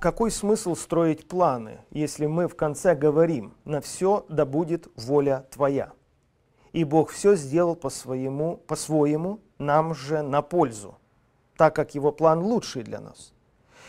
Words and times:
какой 0.00 0.30
смысл 0.30 0.74
строить 0.74 1.26
планы, 1.26 1.80
если 1.90 2.26
мы 2.26 2.48
в 2.48 2.54
конце 2.54 2.94
говорим 2.94 3.54
«на 3.64 3.80
все 3.80 4.24
да 4.28 4.44
будет 4.44 4.88
воля 4.96 5.46
Твоя». 5.50 5.92
И 6.72 6.84
Бог 6.84 7.10
все 7.10 7.34
сделал 7.34 7.74
по 7.74 7.90
своему, 7.90 8.58
по-своему, 8.66 9.40
нам 9.58 9.94
же 9.94 10.22
на 10.22 10.42
пользу, 10.42 10.96
так 11.56 11.74
как 11.74 11.94
Его 11.94 12.12
план 12.12 12.40
лучший 12.40 12.82
для 12.82 13.00
нас. 13.00 13.32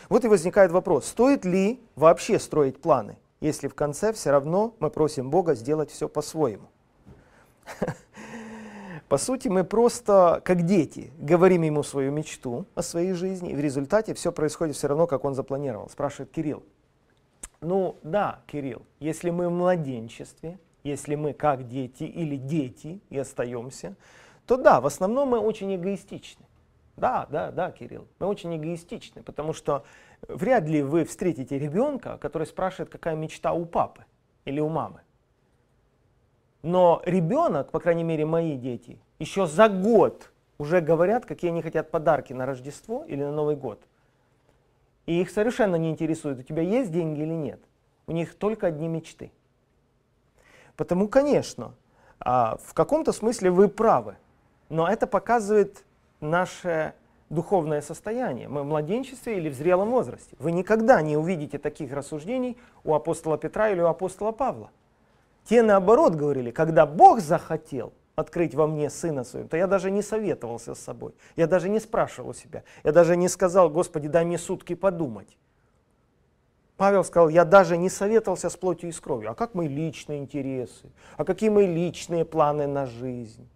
Вот 0.08 0.24
и 0.24 0.28
возникает 0.28 0.72
вопрос, 0.72 1.06
стоит 1.06 1.44
ли 1.44 1.80
вообще 1.94 2.38
строить 2.40 2.80
планы, 2.80 3.18
если 3.40 3.68
в 3.68 3.74
конце 3.74 4.12
все 4.12 4.30
равно 4.30 4.74
мы 4.80 4.90
просим 4.90 5.30
Бога 5.30 5.54
сделать 5.54 5.90
все 5.90 6.08
по-своему. 6.08 6.68
По 9.10 9.18
сути, 9.18 9.48
мы 9.48 9.64
просто, 9.64 10.40
как 10.44 10.62
дети, 10.62 11.12
говорим 11.18 11.62
ему 11.62 11.82
свою 11.82 12.12
мечту 12.12 12.66
о 12.76 12.82
своей 12.82 13.12
жизни, 13.12 13.50
и 13.50 13.56
в 13.56 13.58
результате 13.58 14.14
все 14.14 14.30
происходит 14.30 14.76
все 14.76 14.86
равно, 14.86 15.08
как 15.08 15.24
он 15.24 15.34
запланировал. 15.34 15.88
Спрашивает 15.88 16.30
Кирилл. 16.30 16.62
Ну 17.60 17.96
да, 18.04 18.38
Кирилл, 18.46 18.82
если 19.00 19.30
мы 19.30 19.48
в 19.48 19.50
младенчестве, 19.50 20.60
если 20.84 21.16
мы 21.16 21.32
как 21.32 21.66
дети 21.66 22.04
или 22.04 22.36
дети 22.36 23.00
и 23.10 23.18
остаемся, 23.18 23.96
то 24.46 24.56
да, 24.56 24.80
в 24.80 24.86
основном 24.86 25.30
мы 25.30 25.40
очень 25.40 25.74
эгоистичны. 25.74 26.46
Да, 26.96 27.26
да, 27.32 27.50
да, 27.50 27.72
Кирилл, 27.72 28.06
мы 28.20 28.28
очень 28.28 28.56
эгоистичны, 28.56 29.24
потому 29.24 29.54
что 29.54 29.84
вряд 30.28 30.68
ли 30.68 30.82
вы 30.82 31.04
встретите 31.04 31.58
ребенка, 31.58 32.16
который 32.18 32.46
спрашивает, 32.46 32.90
какая 32.90 33.16
мечта 33.16 33.54
у 33.54 33.64
папы 33.64 34.04
или 34.44 34.60
у 34.60 34.68
мамы. 34.68 35.00
Но 36.62 37.02
ребенок, 37.04 37.70
по 37.70 37.80
крайней 37.80 38.04
мере 38.04 38.26
мои 38.26 38.56
дети, 38.56 38.98
еще 39.18 39.46
за 39.46 39.68
год 39.68 40.30
уже 40.58 40.80
говорят, 40.80 41.24
какие 41.24 41.50
они 41.50 41.62
хотят 41.62 41.90
подарки 41.90 42.32
на 42.32 42.44
Рождество 42.44 43.04
или 43.06 43.22
на 43.22 43.32
Новый 43.32 43.56
год. 43.56 43.80
И 45.06 45.20
их 45.20 45.30
совершенно 45.30 45.76
не 45.76 45.90
интересует, 45.90 46.38
у 46.38 46.42
тебя 46.42 46.62
есть 46.62 46.92
деньги 46.92 47.20
или 47.20 47.34
нет. 47.34 47.60
У 48.06 48.12
них 48.12 48.34
только 48.34 48.66
одни 48.66 48.88
мечты. 48.88 49.32
Потому, 50.76 51.08
конечно, 51.08 51.74
а, 52.18 52.58
в 52.62 52.74
каком-то 52.74 53.12
смысле 53.12 53.50
вы 53.50 53.68
правы, 53.68 54.16
но 54.68 54.86
это 54.88 55.06
показывает 55.06 55.84
наше 56.20 56.94
духовное 57.30 57.80
состояние. 57.80 58.48
Мы 58.48 58.62
в 58.62 58.66
младенчестве 58.66 59.38
или 59.38 59.48
в 59.48 59.54
зрелом 59.54 59.90
возрасте. 59.90 60.36
Вы 60.38 60.52
никогда 60.52 61.00
не 61.00 61.16
увидите 61.16 61.58
таких 61.58 61.92
рассуждений 61.92 62.58
у 62.84 62.94
апостола 62.94 63.38
Петра 63.38 63.70
или 63.70 63.80
у 63.80 63.86
апостола 63.86 64.32
Павла. 64.32 64.70
Те 65.44 65.62
наоборот 65.62 66.14
говорили, 66.14 66.50
когда 66.50 66.86
Бог 66.86 67.20
захотел 67.20 67.92
открыть 68.14 68.54
во 68.54 68.66
мне 68.66 68.90
Сына 68.90 69.24
Своего, 69.24 69.48
то 69.48 69.56
я 69.56 69.66
даже 69.66 69.90
не 69.90 70.02
советовался 70.02 70.74
с 70.74 70.80
собой, 70.80 71.14
я 71.36 71.46
даже 71.46 71.68
не 71.68 71.80
спрашивал 71.80 72.34
себя, 72.34 72.62
я 72.84 72.92
даже 72.92 73.16
не 73.16 73.28
сказал, 73.28 73.70
Господи, 73.70 74.08
дай 74.08 74.24
мне 74.24 74.38
сутки 74.38 74.74
подумать. 74.74 75.36
Павел 76.76 77.04
сказал, 77.04 77.28
я 77.28 77.44
даже 77.44 77.76
не 77.76 77.90
советовался 77.90 78.48
с 78.48 78.56
плотью 78.56 78.88
и 78.88 78.92
с 78.92 79.00
кровью. 79.00 79.30
А 79.30 79.34
как 79.34 79.54
мои 79.54 79.68
личные 79.68 80.18
интересы? 80.18 80.88
А 81.18 81.26
какие 81.26 81.50
мои 81.50 81.66
личные 81.66 82.24
планы 82.24 82.66
на 82.66 82.86
жизнь? 82.86 83.46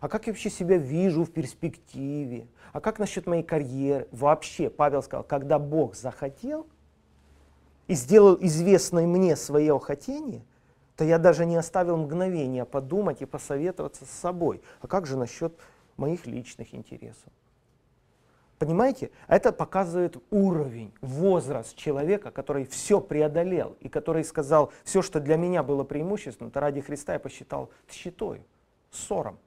А 0.00 0.08
как 0.08 0.26
я 0.26 0.32
вообще 0.32 0.50
себя 0.50 0.76
вижу 0.76 1.22
в 1.22 1.30
перспективе? 1.30 2.48
А 2.72 2.80
как 2.80 2.98
насчет 2.98 3.28
моей 3.28 3.44
карьеры? 3.44 4.08
Вообще, 4.10 4.70
Павел 4.70 5.04
сказал, 5.04 5.22
когда 5.22 5.60
Бог 5.60 5.94
захотел 5.94 6.66
и 7.86 7.94
сделал 7.94 8.36
известной 8.40 9.06
мне 9.06 9.36
свое 9.36 9.78
хотение– 9.78 10.42
то 10.96 11.04
я 11.04 11.18
даже 11.18 11.44
не 11.46 11.56
оставил 11.56 11.96
мгновения 11.96 12.64
подумать 12.64 13.22
и 13.22 13.26
посоветоваться 13.26 14.04
с 14.04 14.10
собой. 14.10 14.62
А 14.80 14.86
как 14.86 15.06
же 15.06 15.16
насчет 15.16 15.52
моих 15.96 16.26
личных 16.26 16.74
интересов? 16.74 17.32
Понимаете? 18.58 19.10
Это 19.26 19.52
показывает 19.52 20.16
уровень, 20.30 20.92
возраст 21.00 21.76
человека, 21.76 22.30
который 22.30 22.64
все 22.64 23.00
преодолел 23.00 23.76
и 23.80 23.88
который 23.88 24.24
сказал, 24.24 24.72
все, 24.84 25.02
что 25.02 25.20
для 25.20 25.36
меня 25.36 25.62
было 25.62 25.82
преимуществом, 25.82 26.50
то 26.50 26.60
ради 26.60 26.80
Христа 26.80 27.14
я 27.14 27.18
посчитал 27.18 27.70
тщетой, 27.88 28.42
ссором. 28.90 29.38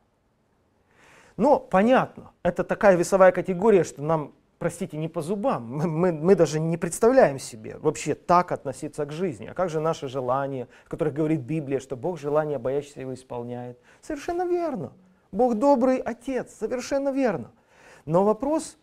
Но 1.38 1.59
понятно, 1.59 2.31
это 2.44 2.63
такая 2.63 2.96
весовая 2.96 3.31
категория, 3.31 3.84
что 3.84 4.02
нам 4.02 4.34
простите, 4.59 4.97
не 4.97 5.07
по 5.07 5.22
зубам. 5.22 5.68
Мы, 5.68 5.88
мы, 5.88 6.12
мы 6.12 6.35
даже 6.35 6.59
не 6.59 6.78
представляем 6.78 7.40
себе 7.40 7.78
вообще 7.78 8.16
так 8.16 8.51
относиться 8.51 9.06
к 9.06 9.12
жизни. 9.12 9.47
А 9.47 9.53
как 9.53 9.69
же 9.69 9.79
наши 9.79 10.07
желания, 10.07 10.68
в 10.85 10.90
которых 10.90 11.13
говорит 11.13 11.41
Библия, 11.41 11.79
что 11.79 11.95
Бог 11.95 12.19
желания 12.19 12.59
боящийся 12.59 13.01
его 13.01 13.13
исполняет? 13.13 13.79
Совершенно 14.01 14.45
верно. 14.45 14.94
Бог 15.31 15.56
добрый 15.56 15.97
Отец, 15.97 16.53
совершенно 16.53 17.09
верно. 17.09 17.51
Но 18.06 18.23
вопрос, 18.23 18.78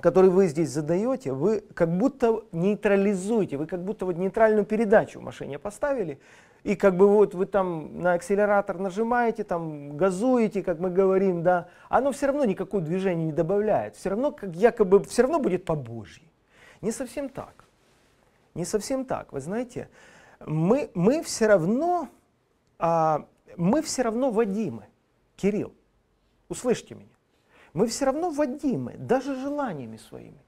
который 0.00 0.30
вы 0.30 0.46
здесь 0.46 0.70
задаете, 0.70 1.32
вы 1.32 1.62
как 1.74 1.96
будто 1.96 2.44
нейтрализуете, 2.52 3.56
вы 3.56 3.66
как 3.66 3.84
будто 3.84 4.06
вот 4.06 4.16
нейтральную 4.16 4.64
передачу 4.64 5.20
в 5.20 5.22
машине 5.22 5.58
поставили, 5.58 6.20
и 6.64 6.76
как 6.76 6.96
бы 6.96 7.08
вот 7.08 7.34
вы 7.34 7.46
там 7.46 8.00
на 8.00 8.12
акселератор 8.12 8.78
нажимаете, 8.78 9.42
там 9.42 9.96
газуете, 9.96 10.62
как 10.62 10.78
мы 10.78 10.90
говорим, 10.90 11.42
да, 11.42 11.68
оно 11.88 12.12
все 12.12 12.26
равно 12.26 12.44
никакого 12.44 12.82
движения 12.82 13.24
не 13.24 13.32
добавляет, 13.32 13.96
все 13.96 14.10
равно 14.10 14.30
как 14.30 14.54
якобы, 14.54 15.02
все 15.04 15.22
равно 15.22 15.40
будет 15.40 15.64
по 15.64 15.74
Божьей. 15.74 16.30
Не 16.80 16.92
совсем 16.92 17.28
так. 17.28 17.64
Не 18.54 18.64
совсем 18.64 19.04
так. 19.04 19.32
Вы 19.32 19.40
знаете, 19.40 19.88
мы, 20.46 20.90
мы 20.94 21.22
все 21.22 21.46
равно, 21.46 22.08
а, 22.78 23.26
мы 23.56 23.82
все 23.82 24.02
равно 24.02 24.30
водимы. 24.30 24.86
Кирилл, 25.36 25.74
услышьте 26.48 26.94
меня. 26.94 27.08
Мы 27.72 27.86
все 27.86 28.04
равно 28.04 28.30
водимы, 28.30 28.94
даже 28.98 29.34
желаниями 29.34 29.96
своими, 29.96 30.44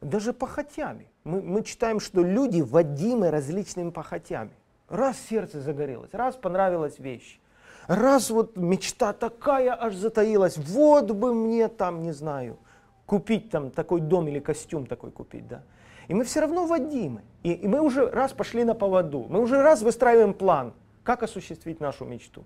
даже 0.00 0.32
похотями. 0.32 1.10
Мы, 1.24 1.40
мы 1.40 1.62
читаем, 1.64 1.98
что 1.98 2.22
люди 2.22 2.60
водимы 2.60 3.30
различными 3.30 3.90
похотями. 3.90 4.52
Раз 4.94 5.18
сердце 5.28 5.60
загорелось, 5.60 6.14
раз 6.14 6.36
понравилась 6.36 7.00
вещь, 7.00 7.40
раз 7.88 8.30
вот 8.30 8.56
мечта 8.56 9.12
такая 9.12 9.74
аж 9.74 9.96
затаилась, 9.96 10.56
вот 10.56 11.10
бы 11.10 11.34
мне 11.34 11.66
там, 11.66 12.02
не 12.02 12.12
знаю, 12.12 12.58
купить 13.04 13.50
там 13.50 13.72
такой 13.72 14.00
дом 14.00 14.28
или 14.28 14.38
костюм 14.38 14.86
такой 14.86 15.10
купить, 15.10 15.48
да. 15.48 15.62
И 16.06 16.14
мы 16.14 16.22
все 16.22 16.42
равно 16.42 16.66
водимы. 16.66 17.22
И, 17.42 17.54
и 17.54 17.66
мы 17.66 17.80
уже 17.80 18.08
раз 18.08 18.32
пошли 18.34 18.62
на 18.62 18.74
поводу, 18.74 19.26
мы 19.28 19.40
уже 19.40 19.60
раз 19.60 19.82
выстраиваем 19.82 20.32
план, 20.32 20.72
как 21.02 21.24
осуществить 21.24 21.80
нашу 21.80 22.04
мечту. 22.04 22.44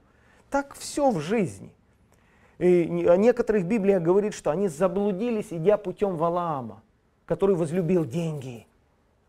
Так 0.49 0.75
все 0.75 1.11
в 1.11 1.21
жизни. 1.21 1.71
И 2.57 3.07
о 3.07 3.19
некоторых 3.19 3.67
Библия 3.67 4.01
говорит, 4.01 4.33
что 4.33 4.51
они 4.51 4.69
заблудились, 4.69 5.49
идя 5.51 5.77
путем 5.77 6.17
Валаама, 6.17 6.83
который 7.27 7.57
возлюбил 7.57 8.07
деньги. 8.07 8.67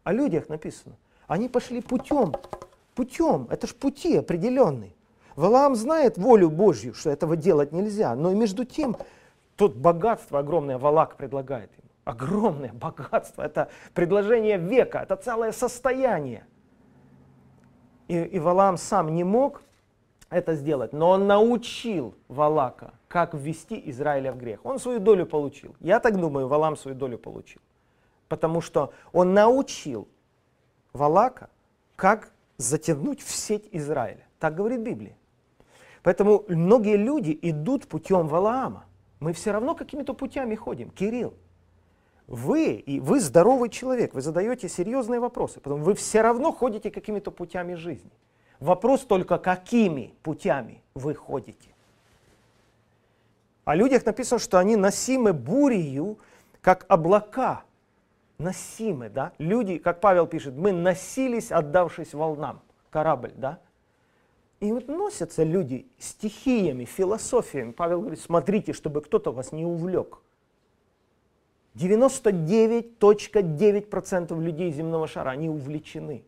О 0.06 0.14
людях 0.14 0.48
написано. 0.48 0.96
Они 1.28 1.50
пошли 1.50 1.82
путем 1.82 2.34
путем, 3.00 3.48
это 3.50 3.66
ж 3.66 3.74
пути 3.74 4.18
определенные. 4.18 4.94
Валаам 5.38 5.76
знает 5.76 6.18
волю 6.18 6.50
Божью, 6.50 6.94
что 6.94 7.10
этого 7.10 7.38
делать 7.38 7.72
нельзя, 7.72 8.14
но 8.14 8.34
между 8.34 8.66
тем 8.66 8.98
тут 9.56 9.78
богатство 9.78 10.40
огромное 10.40 10.78
Валак 10.78 11.16
предлагает 11.16 11.72
ему. 11.78 11.88
Огромное 12.04 12.74
богатство, 12.74 13.42
это 13.44 13.70
предложение 13.94 14.58
века, 14.58 15.00
это 15.00 15.16
целое 15.16 15.54
состояние. 15.54 16.46
И, 18.10 18.18
и 18.18 18.38
Валаам 18.38 18.76
сам 18.76 19.16
не 19.16 19.24
мог 19.24 19.62
это 20.30 20.56
сделать, 20.56 20.92
но 20.92 21.12
он 21.12 21.26
научил 21.26 22.16
Валака, 22.28 22.92
как 23.08 23.34
ввести 23.34 23.82
Израиля 23.92 24.34
в 24.34 24.38
грех. 24.38 24.60
Он 24.66 24.78
свою 24.78 25.00
долю 25.00 25.26
получил. 25.26 25.74
Я 25.80 26.02
так 26.02 26.20
думаю, 26.20 26.50
Валам 26.50 26.76
свою 26.76 26.98
долю 26.98 27.18
получил. 27.18 27.62
Потому 28.28 28.60
что 28.60 28.92
он 29.14 29.34
научил 29.34 30.10
Валака, 30.92 31.50
как 31.96 32.34
затянуть 32.60 33.22
в 33.22 33.32
сеть 33.32 33.68
Израиля. 33.72 34.28
Так 34.38 34.56
говорит 34.56 34.82
Библия. 34.82 35.18
Поэтому 36.04 36.46
многие 36.48 36.98
люди 36.98 37.38
идут 37.42 37.88
путем 37.88 38.28
Валаама. 38.28 38.86
Мы 39.20 39.34
все 39.34 39.52
равно 39.52 39.76
какими-то 39.76 40.14
путями 40.14 40.56
ходим. 40.56 40.92
Кирилл, 40.92 41.34
вы, 42.28 42.74
и 42.74 43.00
вы 43.00 43.20
здоровый 43.22 43.70
человек, 43.70 44.14
вы 44.14 44.22
задаете 44.22 44.70
серьезные 44.70 45.20
вопросы, 45.20 45.60
потому 45.60 45.84
вы 45.84 45.96
все 45.96 46.22
равно 46.22 46.52
ходите 46.52 46.92
какими-то 46.92 47.32
путями 47.32 47.74
жизни. 47.74 48.12
Вопрос 48.60 49.02
только, 49.02 49.40
какими 49.40 50.14
путями 50.22 50.84
вы 50.94 51.16
ходите. 51.16 51.74
О 53.64 53.76
людях 53.76 54.06
написано, 54.06 54.40
что 54.40 54.60
они 54.60 54.76
носимы 54.76 55.32
бурею, 55.32 56.20
как 56.62 56.86
облака 56.90 57.64
носимы, 58.40 59.10
да? 59.10 59.34
Люди, 59.38 59.78
как 59.78 60.00
Павел 60.00 60.26
пишет, 60.26 60.56
мы 60.56 60.72
носились, 60.72 61.52
отдавшись 61.52 62.14
волнам. 62.14 62.62
Корабль, 62.90 63.34
да? 63.36 63.60
И 64.60 64.72
вот 64.72 64.88
носятся 64.88 65.44
люди 65.44 65.86
стихиями, 66.00 66.86
философиями. 66.86 67.72
Павел 67.72 68.02
говорит, 68.02 68.20
смотрите, 68.20 68.74
чтобы 68.74 69.02
кто-то 69.02 69.32
вас 69.32 69.52
не 69.52 69.66
увлек. 69.66 70.18
99.9% 71.76 74.42
людей 74.42 74.72
земного 74.72 75.08
шара, 75.08 75.30
они 75.30 75.50
увлечены. 75.50 76.24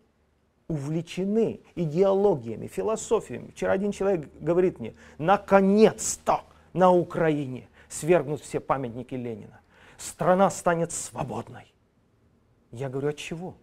Увлечены 0.69 1.61
идеологиями, 1.75 2.67
философиями. 2.67 3.49
Вчера 3.51 3.73
один 3.73 3.91
человек 3.91 4.29
говорит 4.39 4.79
мне, 4.79 4.93
наконец-то 5.17 6.43
на 6.71 6.89
Украине 6.91 7.67
свергнут 7.89 8.39
все 8.41 8.61
памятники 8.61 9.15
Ленина. 9.15 9.59
Страна 9.97 10.49
станет 10.49 10.93
свободной. 10.93 11.73
Я 12.71 12.89
говорю, 12.89 13.09
от 13.09 13.17
чего? 13.17 13.55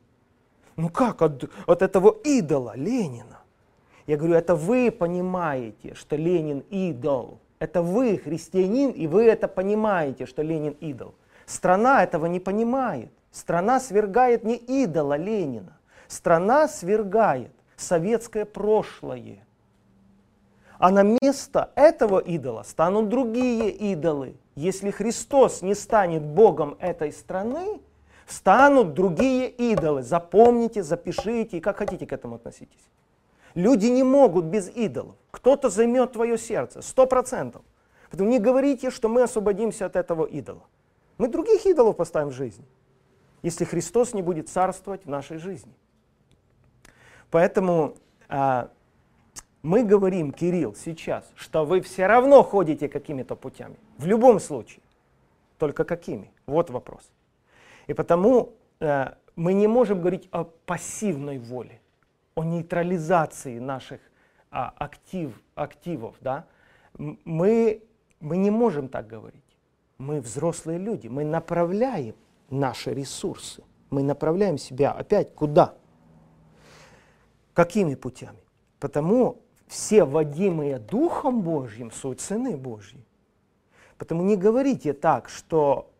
Ну 0.77 0.91
как 0.91 1.23
от, 1.23 1.51
от 1.67 1.83
этого 1.83 2.17
идола 2.25 2.75
Ленина? 2.77 3.41
Я 4.07 4.17
говорю, 4.17 4.35
это 4.35 4.55
вы 4.55 4.91
понимаете, 4.91 5.95
что 5.95 6.17
Ленин 6.17 6.61
идол. 6.71 7.41
Это 7.59 7.83
вы 7.83 8.19
христианин, 8.19 8.91
и 8.91 9.07
вы 9.07 9.25
это 9.25 9.49
понимаете, 9.49 10.27
что 10.27 10.43
Ленин 10.43 10.77
идол. 10.81 11.15
Страна 11.47 12.05
этого 12.05 12.27
не 12.27 12.41
понимает. 12.41 13.11
Страна 13.33 13.81
свергает 13.81 14.45
не 14.45 14.57
идола 14.57 15.17
Ленина. 15.17 15.79
Страна 16.07 16.69
свергает 16.69 17.51
советское 17.77 18.45
прошлое. 18.45 19.45
А 20.79 20.91
на 20.91 21.03
место 21.03 21.71
этого 21.75 22.19
идола 22.21 22.63
станут 22.63 23.09
другие 23.09 23.71
идолы. 23.71 24.37
Если 24.55 24.91
Христос 24.91 25.63
не 25.63 25.75
станет 25.75 26.23
Богом 26.23 26.77
этой 26.79 27.13
страны, 27.13 27.81
станут 28.29 28.95
другие 28.95 29.49
идолы. 29.49 30.03
Запомните, 30.03 30.83
запишите, 30.83 31.59
и 31.59 31.61
как 31.61 31.79
хотите 31.79 32.07
к 32.07 32.13
этому 32.13 32.37
относитесь. 32.37 32.91
Люди 33.55 33.87
не 33.87 34.03
могут 34.03 34.45
без 34.45 34.69
идолов. 34.69 35.17
Кто-то 35.31 35.71
займет 35.71 36.13
твое 36.13 36.39
сердце, 36.39 36.83
сто 36.83 37.07
процентов. 37.07 37.63
Поэтому 38.11 38.31
не 38.31 38.39
говорите, 38.39 38.91
что 38.91 39.09
мы 39.09 39.23
освободимся 39.23 39.87
от 39.87 39.97
этого 39.97 40.25
идола. 40.25 40.63
Мы 41.19 41.29
других 41.29 41.67
идолов 41.67 41.97
поставим 41.97 42.29
в 42.29 42.33
жизни, 42.33 42.65
если 43.43 43.65
Христос 43.65 44.15
не 44.15 44.23
будет 44.23 44.49
царствовать 44.49 45.05
в 45.05 45.09
нашей 45.09 45.39
жизни. 45.39 45.73
Поэтому 47.31 47.97
а, 48.29 48.71
мы 49.63 49.85
говорим, 49.85 50.33
Кирилл, 50.33 50.75
сейчас, 50.75 51.31
что 51.35 51.65
вы 51.65 51.81
все 51.81 52.07
равно 52.07 52.43
ходите 52.43 52.89
какими-то 52.89 53.35
путями. 53.37 53.77
В 53.99 54.07
любом 54.07 54.41
случае. 54.41 54.83
Только 55.59 55.85
какими? 55.85 56.31
Вот 56.47 56.71
вопрос. 56.71 57.11
И 57.89 57.95
потому 57.95 58.55
э, 58.81 59.15
мы 59.35 59.55
не 59.55 59.67
можем 59.67 60.01
говорить 60.01 60.29
о 60.31 60.45
пассивной 60.45 61.39
воле, 61.39 61.81
о 62.35 62.45
нейтрализации 62.45 63.59
наших 63.59 64.01
а, 64.51 64.73
актив, 64.77 65.33
активов. 65.55 66.15
Да? 66.21 66.45
Мы, 66.97 67.83
мы 68.21 68.37
не 68.37 68.51
можем 68.51 68.89
так 68.89 69.07
говорить. 69.07 69.43
Мы 69.97 70.21
взрослые 70.21 70.79
люди, 70.79 71.09
мы 71.09 71.25
направляем 71.25 72.15
наши 72.51 72.95
ресурсы. 72.95 73.65
Мы 73.91 74.03
направляем 74.03 74.59
себя 74.59 74.93
опять 74.93 75.35
куда? 75.35 75.75
Какими 77.55 77.95
путями? 77.95 78.39
Потому 78.79 79.41
все 79.67 80.05
водимые 80.05 80.79
Духом 80.79 81.41
Божьим 81.43 81.91
суть 81.91 82.21
сыны 82.21 82.57
Божьи. 82.57 83.05
Потому 83.97 84.23
не 84.23 84.37
говорите 84.37 84.93
так, 84.93 85.29
что 85.29 85.91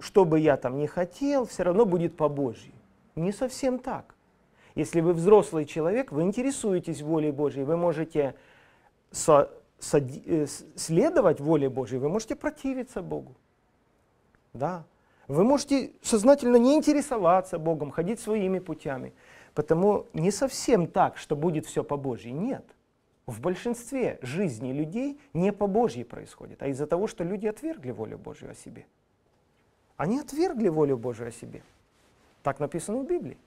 что 0.00 0.24
бы 0.24 0.38
я 0.40 0.56
там 0.56 0.78
не 0.78 0.86
хотел, 0.86 1.46
все 1.46 1.62
равно 1.62 1.84
будет 1.84 2.16
по 2.16 2.28
Божьей. 2.28 2.74
Не 3.16 3.32
совсем 3.32 3.78
так. 3.78 4.14
Если 4.74 5.00
вы 5.00 5.12
взрослый 5.12 5.66
человек, 5.66 6.10
вы 6.10 6.22
интересуетесь 6.22 7.02
волей 7.02 7.30
Божьей, 7.30 7.64
вы 7.64 7.76
можете 7.76 8.34
со, 9.10 9.50
со, 9.78 9.98
э, 9.98 10.46
следовать 10.74 11.40
воле 11.40 11.68
Божьей, 11.68 11.98
вы 11.98 12.08
можете 12.08 12.34
противиться 12.34 13.02
Богу. 13.02 13.34
Да. 14.52 14.84
Вы 15.28 15.44
можете 15.44 15.92
сознательно 16.02 16.56
не 16.56 16.74
интересоваться 16.74 17.58
Богом, 17.58 17.90
ходить 17.90 18.20
своими 18.20 18.58
путями. 18.58 19.12
Потому 19.54 20.06
не 20.12 20.30
совсем 20.30 20.86
так, 20.86 21.16
что 21.16 21.36
будет 21.36 21.66
все 21.66 21.84
по 21.84 21.96
Божьей. 21.96 22.32
Нет. 22.32 22.64
В 23.26 23.40
большинстве 23.40 24.18
жизни 24.20 24.72
людей 24.72 25.18
не 25.32 25.52
по 25.52 25.66
Божьей 25.66 26.04
происходит, 26.04 26.62
а 26.62 26.66
из-за 26.66 26.86
того, 26.86 27.06
что 27.06 27.24
люди 27.24 27.46
отвергли 27.46 27.90
волю 27.90 28.18
Божью 28.18 28.50
о 28.50 28.54
себе. 28.54 28.86
Они 29.96 30.18
отвергли 30.18 30.68
волю 30.68 30.96
Божию 30.96 31.28
о 31.28 31.32
себе. 31.32 31.62
Так 32.42 32.60
написано 32.60 32.98
в 32.98 33.06
Библии. 33.06 33.38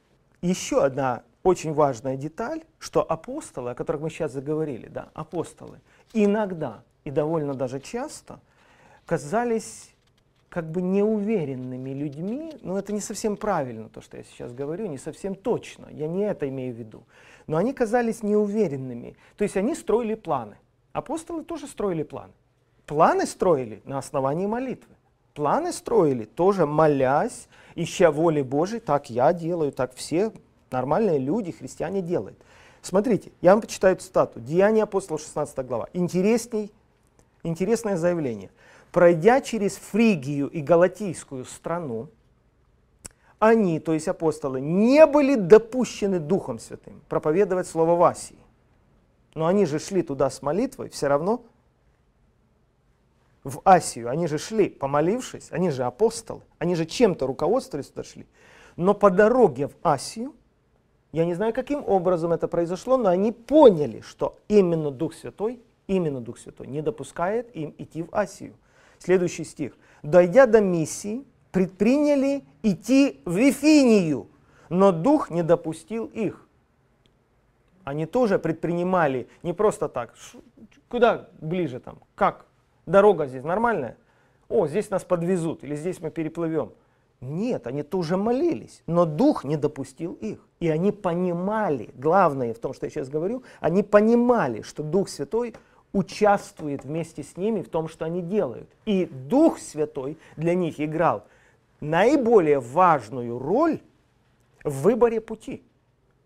Еще 0.42 0.84
одна 0.84 1.24
очень 1.44 1.74
важная 1.74 2.16
деталь, 2.16 2.64
что 2.80 3.02
апостолы, 3.02 3.72
о 3.72 3.76
которых 3.76 4.02
мы 4.02 4.10
сейчас 4.10 4.34
заговорили, 4.34 4.88
да, 4.88 5.10
апостолы, 5.14 5.80
иногда 6.14 6.84
и 7.04 7.12
довольно 7.12 7.54
даже 7.54 7.80
часто 7.80 8.40
казались 9.06 9.94
как 10.50 10.70
бы 10.70 10.82
неуверенными 10.82 11.92
людьми, 11.92 12.54
но 12.62 12.78
это 12.78 12.94
не 12.94 13.02
совсем 13.02 13.38
правильно, 13.38 13.90
то, 13.90 14.02
что 14.02 14.18
я 14.18 14.24
сейчас 14.24 14.54
говорю, 14.54 14.88
не 14.88 14.98
совсем 14.98 15.36
точно, 15.36 15.88
я 15.92 16.08
не 16.08 16.24
это 16.24 16.48
имею 16.50 16.74
в 16.74 16.78
виду. 16.78 17.04
Но 17.48 17.58
они 17.58 17.74
казались 17.74 18.24
неуверенными, 18.24 19.16
то 19.38 19.44
есть 19.44 19.58
они 19.58 19.76
строили 19.76 20.16
планы. 20.16 20.58
Апостолы 20.94 21.44
тоже 21.44 21.68
строили 21.68 22.04
планы. 22.04 22.34
Планы 22.86 23.26
строили 23.26 23.82
на 23.86 23.98
основании 23.98 24.48
молитвы. 24.48 24.97
Планы 25.38 25.72
строили 25.72 26.26
тоже 26.26 26.66
молясь, 26.66 27.48
ища 27.76 28.10
воли 28.10 28.42
Божией, 28.42 28.80
так 28.80 29.12
я 29.12 29.34
делаю, 29.34 29.72
так 29.72 29.94
все 29.94 30.32
нормальные 30.72 31.20
люди, 31.20 31.52
христиане 31.52 32.02
делают. 32.02 32.40
Смотрите, 32.82 33.32
я 33.42 33.52
вам 33.52 33.62
почитаю 33.62 33.98
цитату. 33.98 34.40
Деяния 34.40 34.82
апостола, 34.82 35.20
16 35.20 35.60
глава. 35.68 35.90
Интересней, 35.94 36.72
интересное 37.44 37.98
заявление 37.98 38.50
пройдя 38.92 39.42
через 39.42 39.76
Фригию 39.76 40.48
и 40.48 40.60
Галатийскую 40.60 41.46
страну, 41.46 42.08
они, 43.38 43.80
то 43.80 43.94
есть 43.94 44.08
апостолы, 44.08 44.60
не 44.60 45.06
были 45.06 45.36
допущены 45.36 46.20
Духом 46.20 46.58
Святым 46.58 47.00
проповедовать 47.08 47.68
Слово 47.68 47.96
в 47.96 48.02
Асии. 48.02 48.40
Но 49.36 49.46
они 49.46 49.68
же 49.68 49.78
шли 49.78 50.02
туда 50.02 50.32
с 50.32 50.42
молитвой, 50.42 50.90
все 50.90 51.06
равно 51.06 51.44
в 53.48 53.62
Асию. 53.64 54.10
Они 54.10 54.28
же 54.28 54.38
шли, 54.38 54.70
помолившись, 54.70 55.48
они 55.52 55.72
же 55.72 55.84
апостолы, 55.84 56.42
они 56.60 56.76
же 56.76 56.86
чем-то 56.86 57.26
руководствовались 57.26 57.88
туда 57.88 58.04
шли. 58.04 58.28
Но 58.76 58.94
по 58.94 59.10
дороге 59.10 59.68
в 59.68 59.76
Асию, 59.84 60.36
я 61.12 61.26
не 61.26 61.34
знаю, 61.34 61.54
каким 61.54 61.84
образом 61.88 62.34
это 62.34 62.48
произошло, 62.48 62.98
но 62.98 63.10
они 63.10 63.32
поняли, 63.32 64.02
что 64.02 64.38
именно 64.48 64.92
Дух 64.92 65.14
Святой, 65.14 65.62
именно 65.88 66.22
Дух 66.22 66.38
Святой 66.38 66.68
не 66.68 66.82
допускает 66.82 67.56
им 67.56 67.74
идти 67.78 68.04
в 68.04 68.10
Асию. 68.12 68.54
Следующий 69.00 69.46
стих. 69.46 69.74
«Дойдя 70.04 70.46
до 70.46 70.62
миссии, 70.62 71.26
предприняли 71.52 72.44
идти 72.62 73.22
в 73.26 73.36
Вифинию, 73.36 74.28
но 74.70 74.92
Дух 74.92 75.30
не 75.30 75.44
допустил 75.44 76.06
их». 76.06 76.48
Они 77.84 78.06
тоже 78.06 78.38
предпринимали 78.38 79.30
не 79.44 79.54
просто 79.54 79.88
так. 79.88 80.14
Куда 80.90 81.30
ближе 81.40 81.80
там? 81.80 82.00
Как? 82.16 82.47
Дорога 82.88 83.28
здесь 83.28 83.44
нормальная? 83.44 83.98
О, 84.50 84.66
здесь 84.66 84.90
нас 84.90 85.04
подвезут 85.04 85.64
или 85.64 85.76
здесь 85.76 86.00
мы 86.00 86.10
переплывем. 86.10 86.72
Нет, 87.20 87.68
они 87.68 87.84
тоже 87.84 88.16
молились, 88.16 88.82
но 88.88 89.06
Дух 89.06 89.44
не 89.44 89.58
допустил 89.58 90.14
их. 90.14 90.40
И 90.60 90.70
они 90.70 90.92
понимали, 90.92 91.90
главное 91.96 92.54
в 92.54 92.60
том, 92.60 92.74
что 92.74 92.86
я 92.86 92.90
сейчас 92.90 93.10
говорю, 93.10 93.44
они 93.60 93.84
понимали, 93.84 94.62
что 94.62 94.84
Дух 94.84 95.10
Святой 95.10 95.54
участвует 95.92 96.86
вместе 96.86 97.24
с 97.24 97.36
ними 97.36 97.62
в 97.62 97.70
том, 97.70 97.90
что 97.90 98.06
они 98.06 98.22
делают. 98.22 98.70
И 98.86 99.06
Дух 99.06 99.60
Святой 99.60 100.18
для 100.38 100.56
них 100.56 100.80
играл 100.80 101.26
наиболее 101.82 102.60
важную 102.60 103.38
роль 103.38 103.82
в 104.64 104.84
выборе 104.84 105.20
пути. 105.20 105.62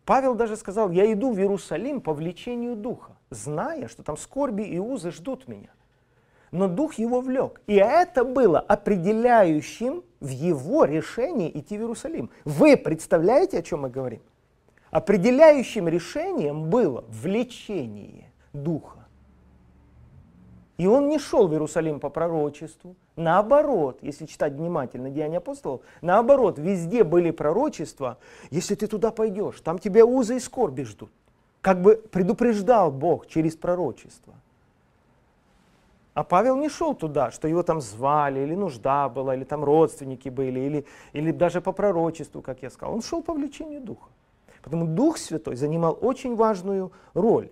Павел 0.06 0.36
даже 0.36 0.58
сказал, 0.58 0.91
я 0.91 1.12
иду 1.12 1.32
в 1.32 1.39
Иерусалим 1.39 2.01
по 2.01 2.13
влечению 2.13 2.75
Духа, 2.75 3.13
зная, 3.32 3.88
что 3.88 4.03
там 4.03 4.18
скорби 4.18 4.63
и 4.63 4.77
узы 4.77 5.12
ждут 5.12 5.48
меня. 5.48 5.70
Но 6.51 6.67
Дух 6.67 6.96
его 6.96 7.22
влек. 7.22 7.62
И 7.67 7.75
это 7.75 8.24
было 8.25 8.60
определяющим 8.60 10.03
в 10.20 10.29
его 10.29 10.84
решении 10.86 11.50
идти 11.50 11.77
в 11.77 11.81
Иерусалим. 11.81 12.29
Вы 12.46 12.77
представляете, 12.77 13.60
о 13.60 13.63
чем 13.63 13.81
мы 13.81 13.89
говорим? 13.89 14.22
Определяющим 14.91 15.88
решением 15.88 16.70
было 16.70 17.05
влечение 17.08 18.31
Духа. 18.51 19.01
И 20.77 20.88
он 20.88 21.10
не 21.10 21.20
шел 21.20 21.48
в 21.48 21.53
Иерусалим 21.53 22.00
по 22.00 22.10
пророчеству. 22.10 22.96
Наоборот, 23.15 24.00
если 24.01 24.25
читать 24.25 24.53
внимательно 24.53 25.10
Деяния 25.10 25.38
апостолов, 25.38 25.81
наоборот, 26.01 26.58
везде 26.58 27.03
были 27.03 27.31
пророчества. 27.31 28.17
Если 28.50 28.75
ты 28.75 28.88
туда 28.88 29.12
пойдешь, 29.12 29.62
там 29.62 29.79
тебя 29.79 30.05
узы 30.05 30.38
и 30.38 30.39
скорби 30.39 30.84
ждут. 30.84 31.12
Как 31.62 31.81
бы 31.81 31.96
предупреждал 31.96 32.91
Бог 32.91 33.27
через 33.27 33.55
пророчество. 33.55 34.34
А 36.13 36.24
Павел 36.24 36.58
не 36.58 36.68
шел 36.68 36.94
туда, 36.94 37.32
что 37.32 37.48
его 37.48 37.63
там 37.63 37.80
звали, 37.80 38.41
или 38.41 38.53
нужда 38.53 39.08
была, 39.08 39.36
или 39.36 39.46
там 39.46 39.63
родственники 39.63 40.27
были, 40.27 40.60
или, 40.60 40.86
или 41.13 41.32
даже 41.32 41.62
по 41.62 41.72
пророчеству, 41.72 42.41
как 42.41 42.62
я 42.62 42.70
сказал. 42.70 42.96
Он 42.96 43.01
шел 43.01 43.22
по 43.22 43.34
влечению 43.34 43.82
Духа. 43.82 44.10
Потому 44.62 44.86
Дух 44.86 45.18
Святой 45.18 45.56
занимал 45.56 45.98
очень 46.01 46.36
важную 46.36 46.91
роль. 47.13 47.50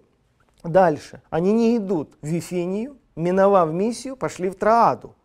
Дальше. 0.63 1.22
Они 1.30 1.54
не 1.54 1.78
идут 1.78 2.18
в 2.22 2.28
Вифинию, 2.28 2.98
миновав 3.16 3.72
миссию, 3.72 4.18
пошли 4.18 4.50
в 4.50 4.56
Трааду. 4.56 5.16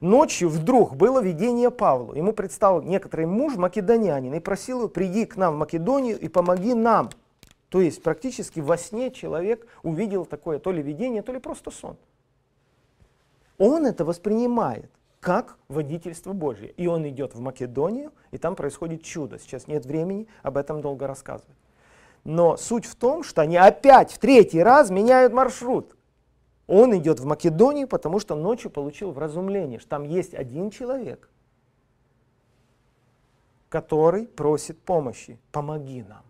Ночью 0.00 0.48
вдруг 0.48 0.96
было 0.96 1.22
видение 1.22 1.70
Павлу. 1.70 2.14
Ему 2.14 2.32
предстал 2.32 2.82
некоторый 2.82 3.26
муж, 3.26 3.54
македонянин, 3.56 4.34
и 4.34 4.40
просил 4.40 4.78
его, 4.78 4.88
приди 4.88 5.26
к 5.26 5.36
нам 5.36 5.54
в 5.54 5.58
Македонию 5.58 6.18
и 6.18 6.26
помоги 6.28 6.74
нам. 6.74 7.10
То 7.68 7.80
есть 7.80 8.02
практически 8.02 8.60
во 8.60 8.76
сне 8.76 9.10
человек 9.10 9.66
увидел 9.82 10.24
такое 10.24 10.58
то 10.58 10.72
ли 10.72 10.82
видение, 10.82 11.22
то 11.22 11.32
ли 11.32 11.38
просто 11.38 11.70
сон. 11.70 11.96
Он 13.62 13.86
это 13.86 14.04
воспринимает. 14.04 14.90
как 15.20 15.56
водительство 15.68 16.32
Божье. 16.32 16.70
И 16.72 16.88
он 16.88 17.08
идет 17.08 17.36
в 17.36 17.40
Македонию, 17.40 18.10
и 18.32 18.38
там 18.38 18.56
происходит 18.56 19.04
чудо. 19.04 19.38
Сейчас 19.38 19.68
нет 19.68 19.86
времени 19.86 20.26
об 20.42 20.56
этом 20.56 20.80
долго 20.80 21.06
рассказывать. 21.06 21.56
Но 22.24 22.56
суть 22.56 22.86
в 22.86 22.96
том, 22.96 23.22
что 23.22 23.40
они 23.42 23.56
опять 23.56 24.10
в 24.10 24.18
третий 24.18 24.60
раз 24.60 24.90
меняют 24.90 25.32
маршрут. 25.32 25.94
Он 26.66 26.96
идет 26.98 27.20
в 27.20 27.24
Македонию, 27.24 27.86
потому 27.86 28.18
что 28.18 28.34
ночью 28.34 28.68
получил 28.68 29.12
вразумление, 29.12 29.78
что 29.78 29.90
там 29.90 30.02
есть 30.02 30.34
один 30.34 30.70
человек, 30.70 31.30
который 33.68 34.26
просит 34.26 34.76
помощи. 34.80 35.38
Помоги 35.52 36.02
нам. 36.02 36.24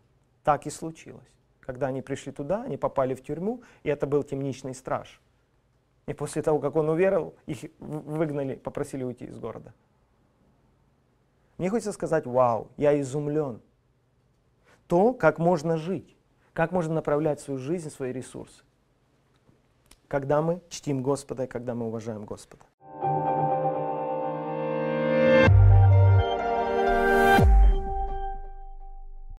Так 0.45 0.67
и 0.67 0.71
случилось. 0.71 1.33
Когда 1.61 1.87
они 1.87 2.03
пришли 2.03 2.31
туда, 2.31 2.63
они 2.65 2.77
попали 2.77 3.15
в 3.15 3.23
тюрьму, 3.23 3.63
и 3.85 3.89
это 3.89 4.07
был 4.07 4.23
темничный 4.23 4.75
страж. 4.75 5.19
И 6.07 6.15
после 6.15 6.43
того, 6.43 6.59
как 6.59 6.77
он 6.77 6.89
уверовал, 6.89 7.35
их 7.47 7.71
выгнали, 7.79 8.57
попросили 8.57 9.05
уйти 9.05 9.27
из 9.27 9.39
города. 9.39 9.73
Мне 11.59 11.71
хочется 11.71 11.93
сказать, 11.93 12.27
вау, 12.27 12.69
я 12.77 13.01
изумлен. 13.01 13.61
То, 14.89 15.15
как 15.15 15.39
можно 15.39 15.77
жить, 15.77 16.17
как 16.53 16.73
можно 16.73 16.95
направлять 16.95 17.41
свою 17.41 17.59
жизнь, 17.59 17.89
свои 17.89 18.13
ресурсы. 18.13 18.65
Когда 20.09 20.43
мы 20.43 20.61
чтим 20.69 21.03
Господа 21.03 21.45
и 21.45 21.47
когда 21.47 21.75
мы 21.75 21.87
уважаем 21.87 22.25
Господа. 22.25 22.65